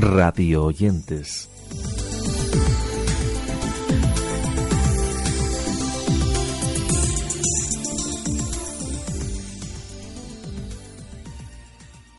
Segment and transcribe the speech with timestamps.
[0.00, 1.48] radio oyentes.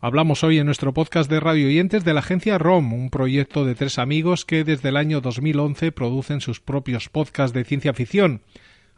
[0.02, 3.76] Hablamos hoy en nuestro podcast de radio oyentes de la agencia ROM, un proyecto de
[3.76, 8.42] tres amigos que desde el año 2011 producen sus propios podcasts de ciencia ficción.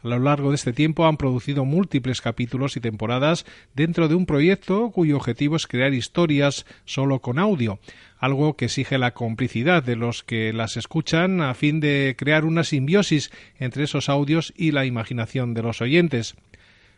[0.02, 4.24] A lo largo de este tiempo han producido múltiples capítulos y temporadas dentro de un
[4.24, 7.80] proyecto cuyo objetivo es crear historias solo con audio,
[8.18, 12.64] algo que exige la complicidad de los que las escuchan a fin de crear una
[12.64, 16.34] simbiosis entre esos audios y la imaginación de los oyentes.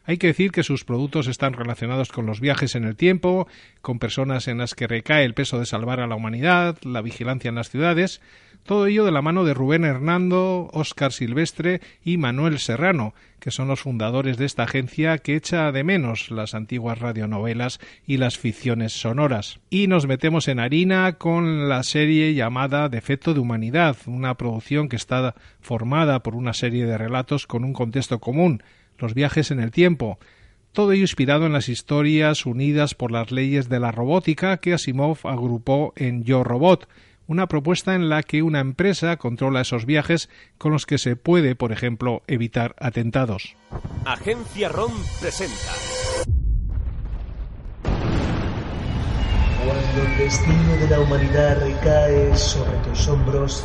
[0.04, 3.46] Hay que decir que sus productos están relacionados con los viajes en el tiempo,
[3.82, 7.48] con personas en las que recae el peso de salvar a la humanidad, la vigilancia
[7.48, 8.20] en las ciudades,
[8.64, 13.68] todo ello de la mano de Rubén Hernando, Óscar Silvestre y Manuel Serrano, que son
[13.68, 18.92] los fundadores de esta agencia que echa de menos las antiguas radionovelas y las ficciones
[18.92, 19.58] sonoras.
[19.68, 24.96] Y nos metemos en harina con la serie llamada Defecto de Humanidad, una producción que
[24.96, 28.62] está formada por una serie de relatos con un contexto común,
[28.98, 30.18] los viajes en el tiempo,
[30.72, 35.18] todo ello inspirado en las historias unidas por las leyes de la robótica que Asimov
[35.24, 36.88] agrupó en Yo Robot,
[37.26, 40.28] una propuesta en la que una empresa controla esos viajes
[40.58, 43.56] con los que se puede, por ejemplo, evitar atentados.
[44.04, 45.72] Agencia ROM presenta.
[49.64, 53.62] Cuando el destino de la humanidad recae sobre tus hombros,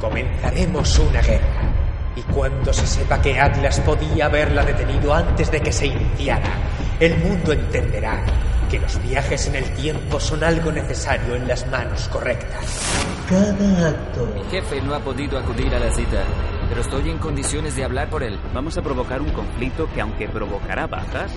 [0.00, 1.72] comenzaremos una guerra.
[2.16, 6.50] Y cuando se sepa que Atlas podía haberla detenido antes de que se iniciara,
[6.98, 8.24] el mundo entenderá
[8.68, 12.82] que los viajes en el tiempo son algo necesario en las manos correctas.
[13.28, 14.26] Cada acto.
[14.34, 16.22] Mi jefe no ha podido acudir a la cita,
[16.68, 18.38] pero estoy en condiciones de hablar por él.
[18.52, 21.32] Vamos a provocar un conflicto que aunque provocará bajas,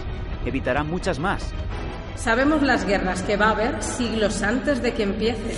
[0.45, 1.51] evitará muchas más.
[2.19, 5.55] Sabemos las guerras que va a haber siglos antes de que empiece.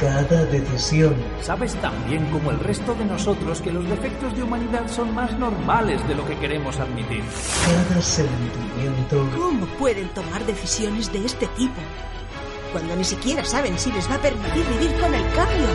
[0.00, 1.14] Cada decisión.
[1.40, 6.06] Sabes también como el resto de nosotros que los defectos de humanidad son más normales
[6.08, 7.22] de lo que queremos admitir.
[7.64, 9.30] Cada sentimiento.
[9.38, 11.80] ¿Cómo pueden tomar decisiones de este tipo?
[12.72, 15.66] Cuando ni siquiera saben si les va a permitir vivir con el cambio.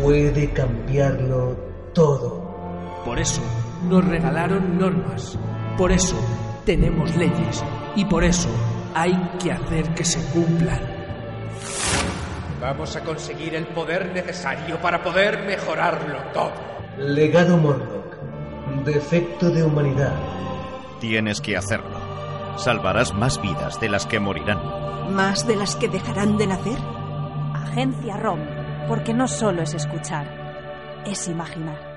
[0.00, 1.56] Puede cambiarlo
[1.92, 3.02] todo.
[3.04, 3.42] Por eso
[3.88, 5.36] nos regalaron normas.
[5.76, 6.16] Por eso
[6.64, 7.64] tenemos leyes
[7.96, 8.48] y por eso
[8.94, 10.80] hay que hacer que se cumplan.
[12.60, 16.52] Vamos a conseguir el poder necesario para poder mejorarlo todo.
[16.98, 18.16] Legado Morlock.
[18.84, 20.14] Defecto de humanidad.
[21.00, 21.98] Tienes que hacerlo.
[22.58, 24.60] Salvarás más vidas de las que morirán.
[25.14, 26.78] ¿Más de las que dejarán de nacer?
[27.54, 28.40] Agencia ROM,
[28.86, 31.89] porque no solo es escuchar, es imaginar.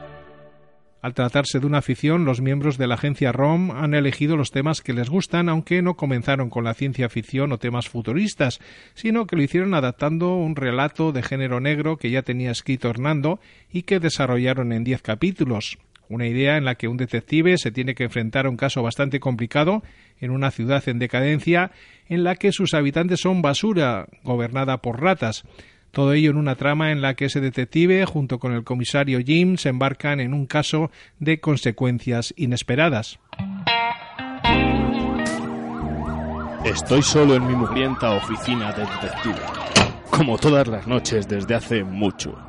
[1.03, 4.79] Al tratarse de una ficción, los miembros de la agencia ROM han elegido los temas
[4.79, 8.61] que les gustan, aunque no comenzaron con la ciencia ficción o temas futuristas,
[8.93, 13.41] sino que lo hicieron adaptando un relato de género negro que ya tenía escrito Hernando
[13.69, 15.77] y que desarrollaron en diez capítulos.
[16.07, 19.19] Una idea en la que un detective se tiene que enfrentar a un caso bastante
[19.19, 19.83] complicado
[20.21, 21.71] en una ciudad en decadencia
[22.07, 25.43] en la que sus habitantes son basura, gobernada por ratas.
[25.93, 29.57] Todo ello en una trama en la que ese detective, junto con el comisario Jim,
[29.57, 30.89] se embarcan en un caso
[31.19, 33.19] de consecuencias inesperadas.
[36.65, 39.39] Estoy solo en mi mugrienta oficina de detective,
[40.09, 42.39] como todas las noches desde hace mucho,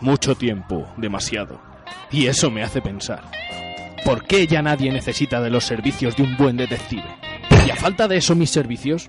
[0.00, 1.60] mucho tiempo, demasiado.
[2.10, 3.22] Y eso me hace pensar,
[4.04, 7.06] ¿por qué ya nadie necesita de los servicios de un buen detective?
[7.64, 9.08] ¿Y a falta de eso mis servicios?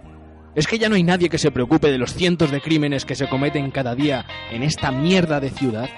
[0.55, 3.15] ¿Es que ya no hay nadie que se preocupe de los cientos de crímenes que
[3.15, 5.89] se cometen cada día en esta mierda de ciudad?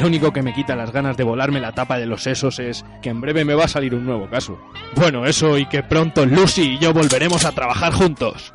[0.00, 2.84] Lo único que me quita las ganas de volarme la tapa de los sesos es
[3.00, 4.58] que en breve me va a salir un nuevo caso.
[4.96, 8.52] Bueno, eso y que pronto Lucy y yo volveremos a trabajar juntos.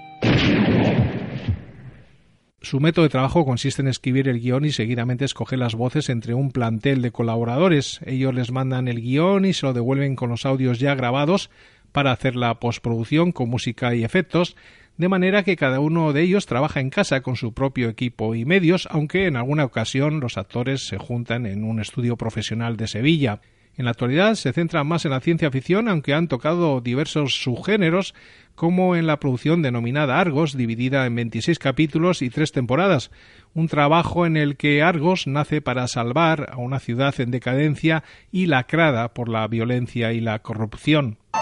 [2.62, 6.34] Su método de trabajo consiste en escribir el guion y seguidamente escoger las voces entre
[6.34, 8.02] un plantel de colaboradores.
[8.06, 11.50] Ellos les mandan el guion y se lo devuelven con los audios ya grabados
[11.94, 14.58] para hacer la postproducción con música y efectos,
[14.98, 18.44] de manera que cada uno de ellos trabaja en casa con su propio equipo y
[18.44, 23.40] medios, aunque en alguna ocasión los actores se juntan en un estudio profesional de Sevilla.
[23.80, 28.14] En la actualidad se centran más en la ciencia ficción, aunque han tocado diversos subgéneros,
[28.54, 33.10] como en la producción denominada Argos, dividida en 26 capítulos y tres temporadas,
[33.54, 38.04] un trabajo en el que Argos nace para salvar a una ciudad en decadencia
[38.34, 41.18] y lacrada por la violencia y la corrupción.
[41.32, 41.40] La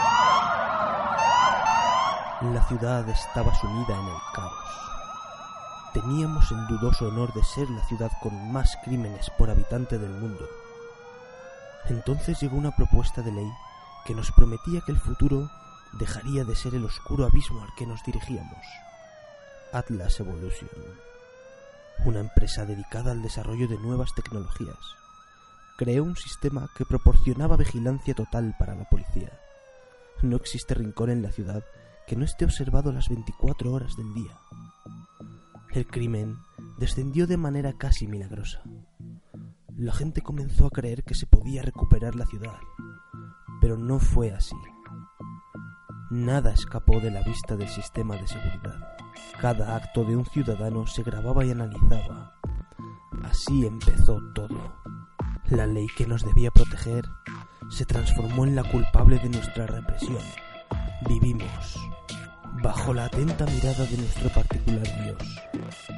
[2.68, 4.54] ciudad estaba sumida en el caos.
[5.92, 10.48] teníamos el dudoso honor de ser la ciudad con más crímenes por habitante del mundo.
[11.90, 13.52] Entonces llegó una propuesta de ley
[14.06, 15.50] que nos prometía que el futuro
[15.94, 18.66] dejaría de ser el oscuro abismo al que nos dirigíamos.
[19.74, 20.70] Atlas Evolution,
[22.06, 24.78] una empresa dedicada al desarrollo de nuevas tecnologías,
[25.78, 29.32] creó un sistema que proporcionaba vigilancia total para la policía.
[30.22, 31.64] No existe rincón en la ciudad
[32.08, 34.38] que no esté observado las 24 horas del día.
[35.72, 36.40] El crimen
[36.78, 38.62] descendió de manera casi milagrosa.
[39.78, 42.58] La gente comenzó a creer que se podía recuperar la ciudad,
[43.62, 44.56] pero no fue así.
[46.10, 48.98] Nada escapó de la vista del sistema de seguridad.
[49.40, 52.34] Cada acto de un ciudadano se grababa y analizaba.
[53.24, 54.82] Así empezó todo.
[55.52, 57.06] La ley que nos debía proteger
[57.70, 60.24] se transformó en la culpable de nuestra represión.
[61.08, 61.78] Vivimos
[62.64, 65.42] bajo la atenta mirada de nuestro particular Dios,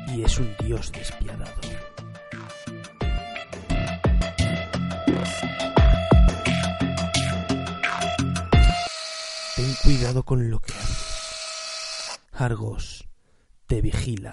[0.09, 1.78] y es un Dios despiadado.
[9.99, 12.21] Cuidado con lo que haces.
[12.31, 13.05] Argos
[13.67, 14.31] te vigila.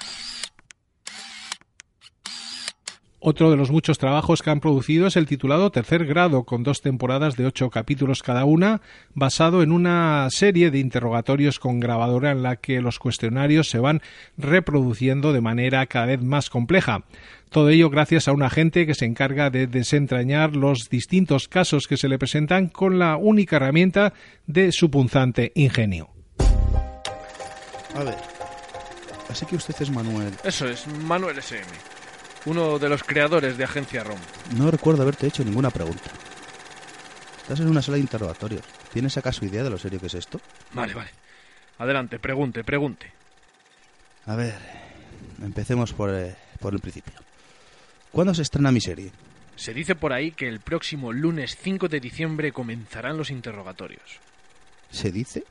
[3.29, 6.81] Otro de los muchos trabajos que han producido es el titulado Tercer Grado, con dos
[6.81, 8.83] temporadas de ocho capítulos cada una,
[9.15, 14.01] basado en una serie de interrogatorios con grabadora en la que los cuestionarios se van
[14.37, 17.03] reproduciendo de manera cada vez más compleja.
[17.51, 21.97] Todo ello gracias a un agente que se encarga de desentrañar los distintos casos que
[21.97, 24.13] se le presentan con la única herramienta
[24.47, 26.11] de su punzante ingenio.
[27.93, 28.19] A ver,
[29.29, 30.33] así que usted es Manuel.
[30.45, 31.96] Eso es, Manuel SM
[32.47, 34.19] uno de los creadores de Agencia ROM.
[34.57, 36.11] No recuerdo haberte hecho ninguna pregunta.
[37.43, 38.63] Estás en una sala de interrogatorios.
[38.93, 40.41] ¿Tienes acaso idea de lo serio que es esto?
[40.73, 41.11] Vale, vale.
[41.79, 43.13] Adelante, pregunte, pregunte.
[44.27, 44.59] A ver,
[45.43, 47.15] empecemos por, eh, por el principio.
[48.11, 49.11] ¿Cuándo se estrena mi serie?
[49.57, 54.21] Se dice por ahí que el próximo lunes 5 de diciembre comenzarán los interrogatorios.
[54.91, 55.45] ¿Se dice?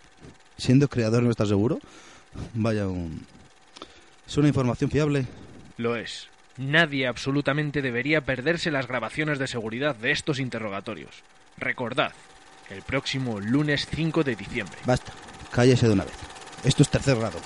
[0.57, 1.79] ¿Siendo creador no estás seguro?
[2.53, 3.25] Vaya un...
[4.27, 5.27] ¿Es una información fiable?
[5.77, 6.29] Lo es.
[6.57, 11.23] Nadie absolutamente debería perderse las grabaciones de seguridad de estos interrogatorios.
[11.57, 12.13] Recordad,
[12.69, 14.77] el próximo lunes 5 de diciembre.
[14.85, 15.11] Basta,
[15.51, 16.15] cállese de una vez.
[16.63, 17.39] Esto es tercer grado.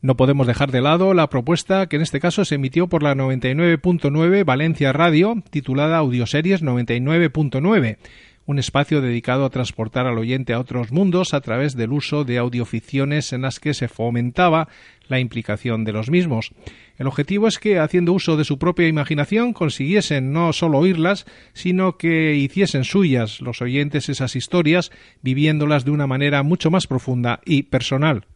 [0.00, 3.14] No podemos dejar de lado la propuesta que en este caso se emitió por la
[3.14, 7.98] 99.9 Valencia Radio, titulada Audioseries 99.9
[8.46, 12.38] un espacio dedicado a transportar al oyente a otros mundos a través del uso de
[12.38, 14.68] audioficciones en las que se fomentaba
[15.08, 16.52] la implicación de los mismos.
[16.96, 21.96] El objetivo es que, haciendo uso de su propia imaginación, consiguiesen no solo oírlas, sino
[21.96, 24.90] que hiciesen suyas los oyentes esas historias,
[25.22, 28.26] viviéndolas de una manera mucho más profunda y personal.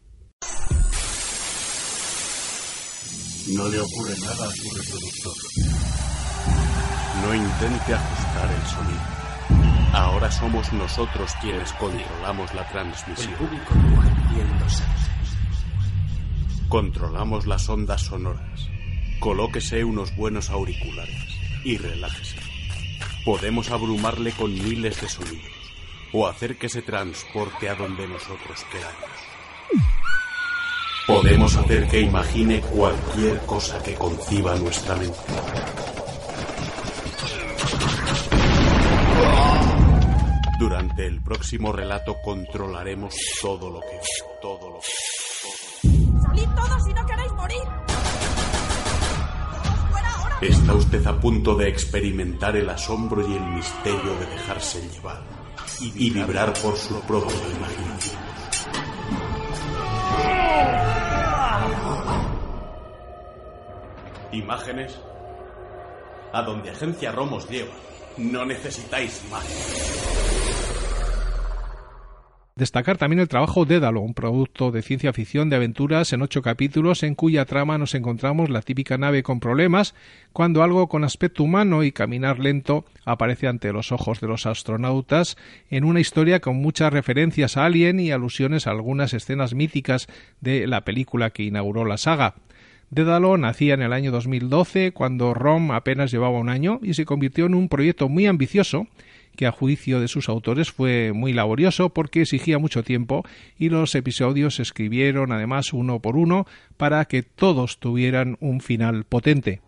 [3.55, 5.33] No le ocurre nada a su reproductor.
[7.25, 9.20] No intente ajustar el sonido.
[10.31, 13.35] Ahora somos nosotros quienes controlamos la transmisión.
[16.69, 18.69] Controlamos las ondas sonoras.
[19.19, 21.27] Colóquese unos buenos auriculares
[21.65, 22.37] y relájese.
[23.25, 25.51] Podemos abrumarle con miles de sonidos
[26.13, 29.09] o hacer que se transporte a donde nosotros queramos.
[31.07, 35.80] Podemos hacer que imagine cualquier cosa que conciba nuestra mente.
[40.91, 43.97] Durante el próximo relato controlaremos todo lo que
[44.41, 44.87] todo lo que
[46.21, 47.61] ¡Salid todos si no queréis morir!
[50.41, 55.21] Está usted a punto de experimentar el asombro y el misterio de dejarse llevar
[55.79, 58.21] y vibrar por su propia imaginación.
[64.33, 64.99] Imágenes
[66.33, 67.73] a donde Agencia Romos lleva.
[68.17, 70.10] No necesitáis más.
[72.55, 77.01] Destacar también el trabajo Dédalo, un producto de ciencia ficción de aventuras en ocho capítulos
[77.01, 79.95] en cuya trama nos encontramos la típica nave con problemas
[80.33, 85.37] cuando algo con aspecto humano y caminar lento aparece ante los ojos de los astronautas
[85.69, 90.07] en una historia con muchas referencias a Alien y alusiones a algunas escenas míticas
[90.41, 92.35] de la película que inauguró la saga.
[92.89, 97.45] Dédalo nacía en el año 2012 cuando ROM apenas llevaba un año y se convirtió
[97.45, 98.87] en un proyecto muy ambicioso
[99.35, 103.23] que a juicio de sus autores fue muy laborioso porque exigía mucho tiempo
[103.57, 106.45] y los episodios se escribieron además uno por uno
[106.77, 109.61] para que todos tuvieran un final potente.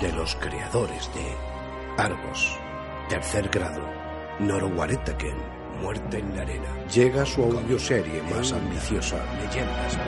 [0.00, 2.56] De los creadores de Argos,
[3.08, 3.82] tercer grado,
[4.38, 5.34] Norwaretaken,
[5.82, 9.98] Muerte en la Arena, llega su audioserie más ambiciosa, Leyendas.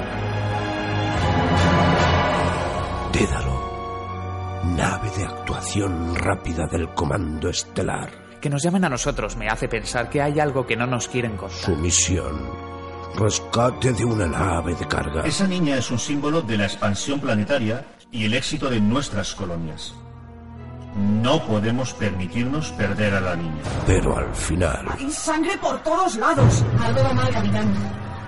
[4.64, 8.10] Nave de actuación rápida del Comando Estelar.
[8.40, 11.36] Que nos llamen a nosotros me hace pensar que hay algo que no nos quieren
[11.36, 11.58] contar.
[11.58, 12.48] Su misión.
[13.16, 15.22] Rescate de una nave de carga.
[15.24, 19.94] Esa niña es un símbolo de la expansión planetaria y el éxito de nuestras colonias.
[20.94, 23.62] No podemos permitirnos perder a la niña.
[23.86, 26.64] Pero al final, Hay sangre por todos lados.
[26.82, 27.72] Algo va mal, capitán.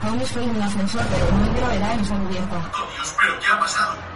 [0.03, 2.57] Aún estoy en el ascensor, pero no hay gravedad en esa cubierta.
[2.75, 4.12] ¡Oh Dios, pero qué ha pasado!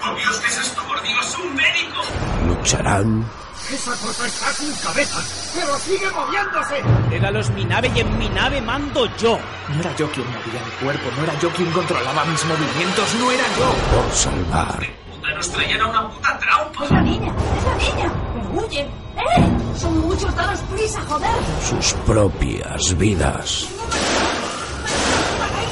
[0.00, 0.82] ¡Por Dios, qué es esto!
[0.86, 2.00] ¡Por Dios, un médico!
[2.46, 3.24] lucharán
[3.70, 5.20] ¡Esa cosa está sin cabeza!
[5.54, 6.82] ¡Pero sigue moviéndose!
[7.10, 9.38] Dédalo es mi nave y en mi nave mando yo.
[9.68, 13.30] No era yo quien movía mi cuerpo, no era yo quien controlaba mis movimientos, no
[13.30, 13.74] era yo.
[13.94, 16.84] por salvar ¡Puta, nos traían a una puta trampa!
[16.84, 17.32] ¡Es la niña!
[17.58, 18.12] ¡Es la niña!
[18.34, 18.86] ¡Pero huyen!
[18.86, 19.78] ¡Eh!
[19.78, 21.30] Son muchos, daros prisa, joder.
[21.68, 23.68] sus propias vidas.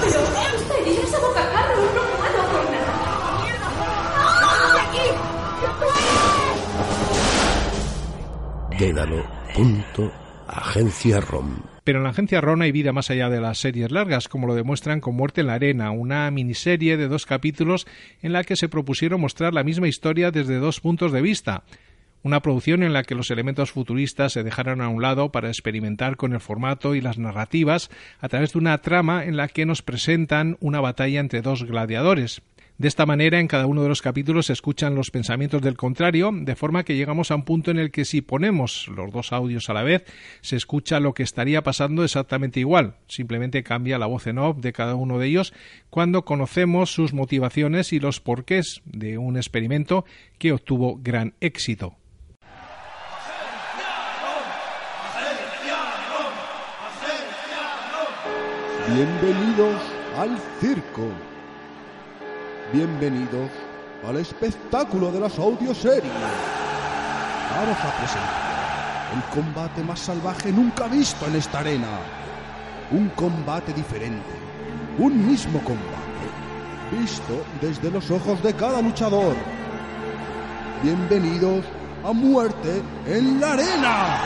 [0.02, 1.25] ¡Pero Amster!
[8.78, 9.24] Dédalo.
[9.54, 10.12] Punto.
[10.46, 11.62] Agencia ROM.
[11.82, 14.54] Pero en la agencia RON hay vida más allá de las series largas, como lo
[14.54, 17.86] demuestran con Muerte en la Arena, una miniserie de dos capítulos
[18.20, 21.62] en la que se propusieron mostrar la misma historia desde dos puntos de vista.
[22.22, 26.16] Una producción en la que los elementos futuristas se dejaron a un lado para experimentar
[26.16, 27.88] con el formato y las narrativas
[28.20, 32.42] a través de una trama en la que nos presentan una batalla entre dos gladiadores.
[32.78, 36.30] De esta manera, en cada uno de los capítulos se escuchan los pensamientos del contrario,
[36.30, 39.70] de forma que llegamos a un punto en el que si ponemos los dos audios
[39.70, 40.04] a la vez,
[40.42, 42.96] se escucha lo que estaría pasando exactamente igual.
[43.08, 45.54] Simplemente cambia la voz en off de cada uno de ellos
[45.88, 50.04] cuando conocemos sus motivaciones y los porqués de un experimento
[50.36, 51.96] que obtuvo gran éxito.
[58.94, 59.82] Bienvenidos
[60.18, 61.35] al circo.
[62.72, 63.48] Bienvenidos
[64.04, 66.12] al espectáculo de las audioseries.
[67.54, 68.46] Vamos a presentar
[69.14, 71.86] el combate más salvaje nunca visto en esta arena.
[72.90, 74.34] Un combate diferente.
[74.98, 76.26] Un mismo combate.
[76.90, 79.36] Visto desde los ojos de cada luchador.
[80.82, 81.64] Bienvenidos
[82.04, 84.18] a Muerte en la Arena.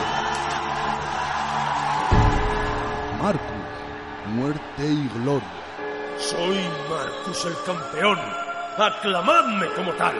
[3.21, 5.60] Marcus, muerte y gloria.
[6.31, 6.59] Soy
[6.89, 8.17] Marcus el campeón.
[8.77, 10.15] Aclamadme como tal.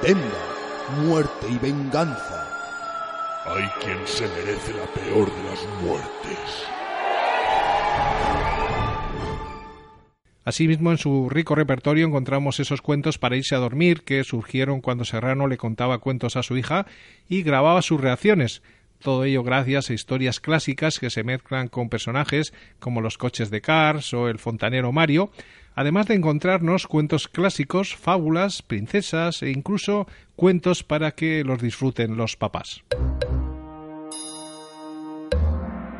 [0.00, 2.46] Demba, muerte y venganza.
[3.46, 6.68] Hay quien se merece la peor de las muertes.
[10.44, 15.04] Asimismo, en su rico repertorio encontramos esos cuentos para irse a dormir que surgieron cuando
[15.04, 16.86] Serrano le contaba cuentos a su hija
[17.28, 18.62] y grababa sus reacciones.
[19.00, 23.60] Todo ello gracias a historias clásicas que se mezclan con personajes como los coches de
[23.60, 25.30] Cars o el fontanero Mario,
[25.74, 32.36] además de encontrarnos cuentos clásicos, fábulas, princesas e incluso cuentos para que los disfruten los
[32.36, 32.82] papás.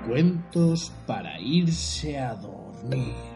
[0.08, 3.35] Cuentos para irse a dormir.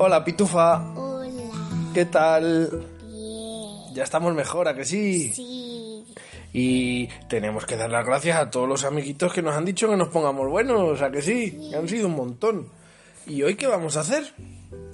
[0.00, 0.80] Hola, Pitufa.
[0.94, 1.50] Hola.
[1.92, 2.86] ¿Qué tal?
[3.92, 5.32] Ya estamos mejor, ¿a que sí?
[5.34, 6.04] Sí.
[6.52, 9.96] Y tenemos que dar las gracias a todos los amiguitos que nos han dicho que
[9.96, 11.68] nos pongamos buenos, ¿a que sí?
[11.68, 12.68] Que han sido un montón.
[13.26, 14.32] ¿Y hoy qué vamos a hacer?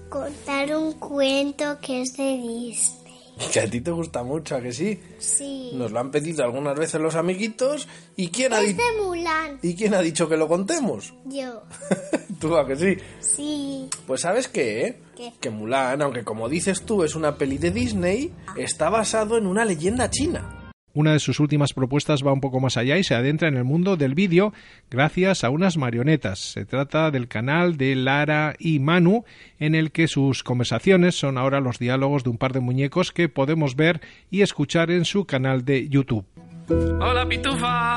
[0.09, 3.04] Contar un cuento que es de Disney.
[3.53, 5.01] Que a ti te gusta mucho, ¿a que sí?
[5.19, 5.71] Sí.
[5.75, 7.87] Nos lo han pedido algunas veces los amiguitos.
[8.17, 9.59] ¿Y quién ha, Es di- de Mulan.
[9.63, 11.15] ¿Y quién ha dicho que lo contemos?
[11.25, 11.63] Yo.
[12.41, 12.97] ¿Tú, a que sí?
[13.21, 13.89] Sí.
[14.07, 15.01] Pues sabes qué, eh?
[15.17, 15.33] ¿Qué?
[15.41, 19.65] Que Mulan, aunque como dices tú es una peli de Disney, está basado en una
[19.65, 20.64] leyenda china.
[20.95, 23.65] Una de sus últimas propuestas va un poco más allá y se adentra en el
[23.65, 24.53] mundo del vídeo
[24.91, 26.39] gracias a unas marionetas.
[26.39, 29.25] Se trata del canal de Lara y Manu,
[29.59, 33.29] en el que sus conversaciones son ahora los diálogos de un par de muñecos que
[33.29, 36.25] podemos ver y escuchar en su canal de YouTube.
[36.69, 37.97] Hola, Pitufa.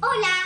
[0.00, 0.38] Hola.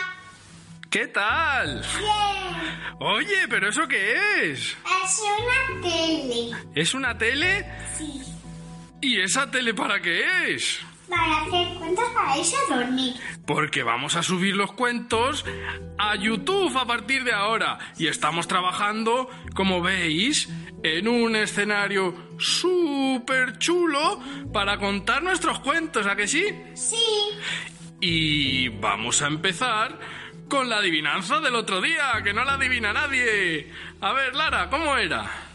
[0.89, 1.81] ¿Qué tal?
[1.99, 2.99] Bien.
[2.99, 4.75] Oye, ¿pero eso qué es?
[5.05, 6.57] Es una tele.
[6.73, 7.65] ¿Es una tele?
[7.97, 8.21] Sí.
[9.01, 10.79] ¿Y esa tele para qué es?
[11.09, 13.13] Para hacer cuentos para irse a dormir.
[13.45, 15.45] Porque vamos a subir los cuentos
[15.97, 17.77] a YouTube a partir de ahora.
[17.97, 20.49] Y estamos trabajando, como veis,
[20.83, 26.45] en un escenario súper chulo para contar nuestros cuentos, ¿a que sí?
[26.75, 26.95] Sí.
[28.01, 29.97] Y vamos a empezar
[30.49, 33.71] con la adivinanza del otro día, que no la adivina nadie.
[34.01, 35.52] A ver, Lara, ¿cómo era?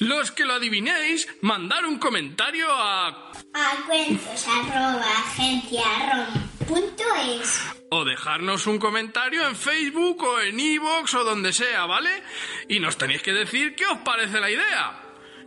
[0.00, 3.08] Los que lo adivinéis, mandar un comentario a...
[3.08, 7.60] A cuentos arroba agenciarom.es
[7.90, 12.22] o dejarnos un comentario en Facebook o en iVoox o donde sea, ¿vale?
[12.68, 15.00] Y nos tenéis que decir qué os parece la idea.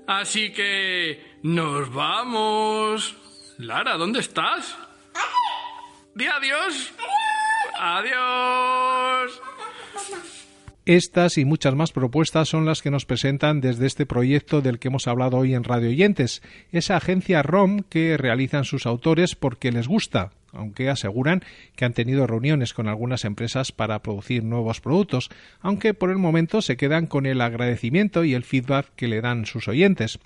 [0.07, 1.39] Así que...
[1.43, 3.15] ¡Nos vamos!
[3.57, 4.77] Lara, ¿dónde estás?
[6.15, 6.93] Di adiós.
[6.97, 7.16] Adiós.
[10.87, 14.87] Estas y muchas más propuestas son las que nos presentan desde este proyecto del que
[14.87, 16.41] hemos hablado hoy en Radio Oyentes,
[16.71, 21.43] esa agencia ROM que realizan sus autores porque les gusta, aunque aseguran
[21.75, 25.29] que han tenido reuniones con algunas empresas para producir nuevos productos,
[25.59, 29.45] aunque por el momento se quedan con el agradecimiento y el feedback que le dan
[29.45, 30.19] sus oyentes.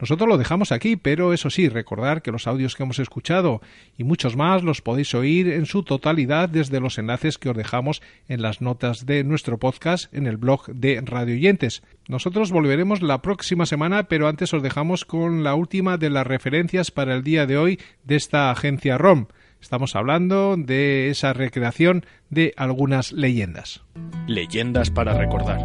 [0.00, 3.60] Nosotros lo dejamos aquí, pero eso sí, recordar que los audios que hemos escuchado
[3.96, 8.02] y muchos más los podéis oír en su totalidad desde los enlaces que os dejamos
[8.28, 11.82] en las notas de nuestro podcast en el blog de Radio Oyentes.
[12.06, 16.90] Nosotros volveremos la próxima semana, pero antes os dejamos con la última de las referencias
[16.90, 19.26] para el día de hoy de esta agencia ROM.
[19.60, 23.82] Estamos hablando de esa recreación de algunas leyendas.
[24.26, 25.60] Leyendas para recordar.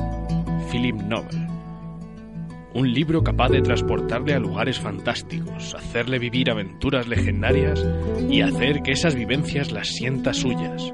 [0.71, 1.52] Philip Nobel.
[2.75, 7.85] Un libro capaz de transportarle a lugares fantásticos, hacerle vivir aventuras legendarias
[8.27, 10.91] y hacer que esas vivencias las sienta suyas.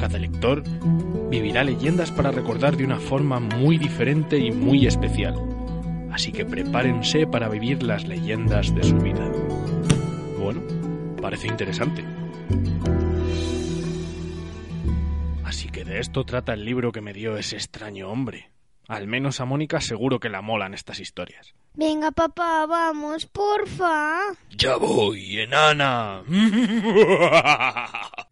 [0.00, 0.64] Cada lector
[1.30, 5.36] vivirá leyendas para recordar de una forma muy diferente y muy especial.
[6.10, 9.30] Así que prepárense para vivir las leyendas de su vida.
[10.40, 10.60] Bueno,
[11.22, 12.04] parece interesante.
[15.44, 18.55] Así que de esto trata el libro que me dio ese extraño hombre.
[18.88, 21.54] Al menos a Mónica seguro que la molan estas historias.
[21.74, 24.20] Venga, papá, vamos, porfa.
[24.50, 26.22] Ya voy, enana.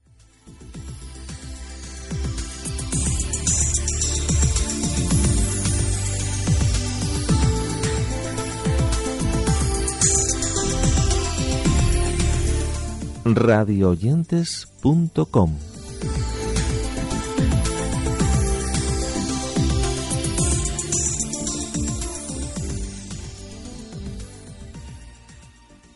[13.24, 15.73] radioyentes.com